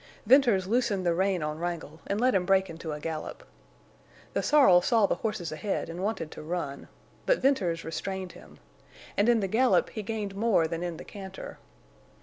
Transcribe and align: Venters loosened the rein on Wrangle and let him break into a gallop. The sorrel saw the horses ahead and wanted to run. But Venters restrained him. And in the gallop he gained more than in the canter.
Venters 0.25 0.65
loosened 0.65 1.05
the 1.05 1.13
rein 1.13 1.43
on 1.43 1.59
Wrangle 1.59 1.99
and 2.07 2.19
let 2.19 2.33
him 2.33 2.43
break 2.43 2.71
into 2.71 2.91
a 2.91 2.99
gallop. 2.99 3.43
The 4.33 4.41
sorrel 4.41 4.81
saw 4.81 5.05
the 5.05 5.13
horses 5.21 5.51
ahead 5.51 5.89
and 5.89 6.01
wanted 6.01 6.31
to 6.31 6.41
run. 6.41 6.87
But 7.27 7.37
Venters 7.37 7.85
restrained 7.85 8.31
him. 8.31 8.57
And 9.15 9.29
in 9.29 9.41
the 9.41 9.47
gallop 9.47 9.91
he 9.91 10.01
gained 10.01 10.33
more 10.35 10.65
than 10.67 10.81
in 10.81 10.97
the 10.97 11.05
canter. 11.05 11.59